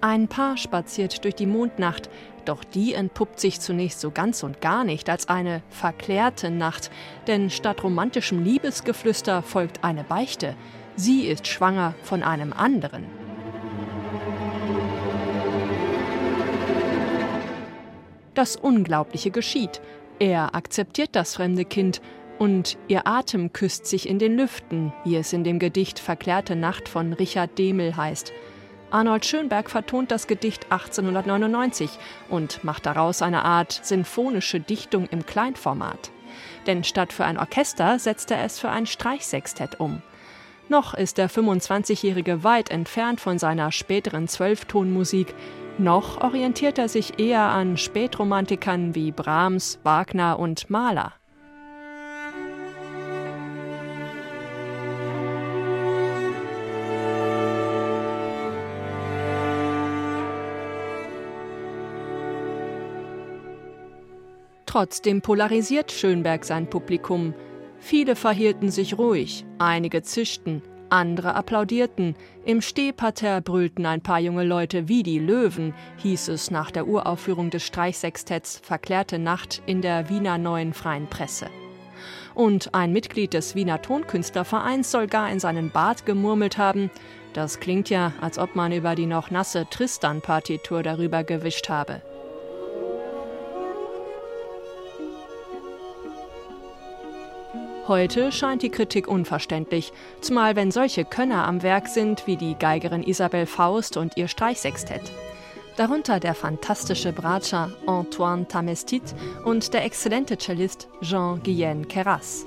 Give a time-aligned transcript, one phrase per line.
[0.00, 2.08] Ein Paar spaziert durch die Mondnacht,
[2.44, 6.92] doch die entpuppt sich zunächst so ganz und gar nicht als eine verklärte Nacht,
[7.26, 10.54] denn statt romantischem Liebesgeflüster folgt eine Beichte.
[10.94, 13.06] Sie ist schwanger von einem anderen.
[18.34, 19.80] Das Unglaubliche geschieht.
[20.20, 22.00] Er akzeptiert das fremde Kind
[22.38, 26.88] und ihr Atem küsst sich in den Lüften, wie es in dem Gedicht Verklärte Nacht
[26.88, 28.32] von Richard Demel heißt.
[28.90, 31.90] Arnold Schönberg vertont das Gedicht 1899
[32.30, 36.10] und macht daraus eine Art sinfonische Dichtung im Kleinformat.
[36.66, 40.02] Denn statt für ein Orchester setzt er es für ein Streichsextett um.
[40.68, 45.34] Noch ist der 25-Jährige weit entfernt von seiner späteren Zwölftonmusik,
[45.78, 51.12] noch orientiert er sich eher an Spätromantikern wie Brahms, Wagner und Mahler.
[64.68, 67.32] Trotzdem polarisiert Schönberg sein Publikum.
[67.78, 70.60] Viele verhielten sich ruhig, einige zischten,
[70.90, 72.14] andere applaudierten.
[72.44, 77.48] Im Stehparterre brüllten ein paar junge Leute wie die Löwen, hieß es nach der Uraufführung
[77.48, 81.46] des Streichsextetts Verklärte Nacht in der Wiener Neuen Freien Presse.
[82.34, 86.90] Und ein Mitglied des Wiener Tonkünstlervereins soll gar in seinen Bart gemurmelt haben,
[87.32, 92.02] das klingt ja, als ob man über die noch nasse Tristan-Partitur darüber gewischt habe.
[97.88, 103.02] Heute scheint die Kritik unverständlich, zumal wenn solche Könner am Werk sind wie die Geigerin
[103.02, 105.10] Isabel Faust und ihr Streichsextett.
[105.78, 109.14] Darunter der fantastische Bratscher Antoine Tamestit
[109.46, 112.44] und der exzellente Cellist Jean-Guillain Keras.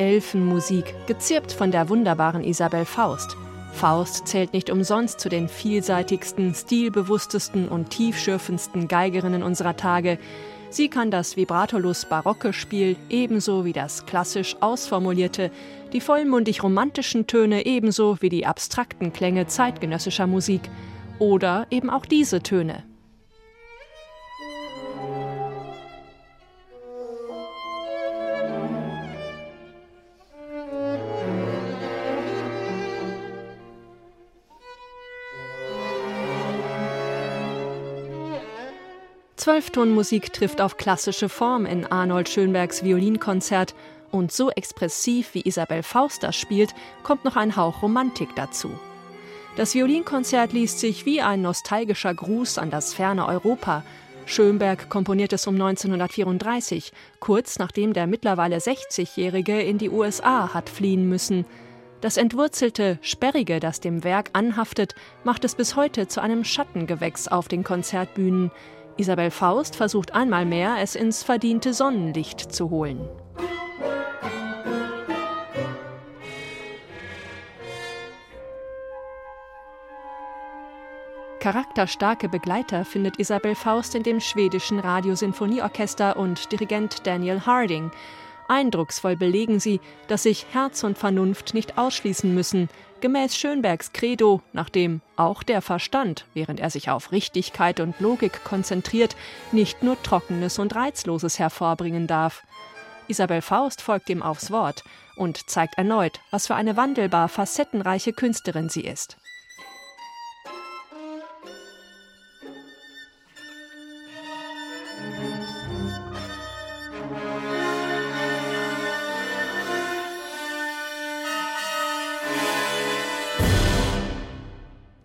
[0.00, 3.36] Elfenmusik, gezirpt von der wunderbaren Isabel Faust.
[3.74, 10.18] Faust zählt nicht umsonst zu den vielseitigsten, stilbewusstesten und tiefschürfendsten Geigerinnen unserer Tage.
[10.70, 15.50] Sie kann das vibratolos barocke Spiel ebenso wie das klassisch ausformulierte,
[15.92, 20.62] die vollmundig romantischen Töne ebenso wie die abstrakten Klänge zeitgenössischer Musik.
[21.18, 22.84] Oder eben auch diese Töne,
[39.40, 43.74] Zwölftonmusik trifft auf klassische Form in Arnold Schönbergs Violinkonzert
[44.10, 46.74] und so expressiv wie Isabel Faust das spielt,
[47.04, 48.70] kommt noch ein Hauch Romantik dazu.
[49.56, 53.82] Das Violinkonzert liest sich wie ein nostalgischer Gruß an das ferne Europa.
[54.26, 61.08] Schönberg komponiert es um 1934, kurz nachdem der mittlerweile 60-Jährige in die USA hat fliehen
[61.08, 61.46] müssen.
[62.02, 67.48] Das entwurzelte, sperrige, das dem Werk anhaftet, macht es bis heute zu einem Schattengewächs auf
[67.48, 68.50] den Konzertbühnen.
[69.00, 73.00] Isabel Faust versucht einmal mehr, es ins verdiente Sonnenlicht zu holen.
[81.40, 87.90] Charakterstarke Begleiter findet Isabel Faust in dem schwedischen Radiosinfonieorchester und Dirigent Daniel Harding.
[88.48, 92.68] Eindrucksvoll belegen sie, dass sich Herz und Vernunft nicht ausschließen müssen,
[93.00, 99.16] gemäß Schönbergs Credo, nachdem auch der Verstand, während er sich auf Richtigkeit und Logik konzentriert,
[99.52, 102.42] nicht nur Trockenes und Reizloses hervorbringen darf.
[103.08, 104.84] Isabel Faust folgt ihm aufs Wort
[105.16, 109.16] und zeigt erneut, was für eine wandelbar facettenreiche Künstlerin sie ist.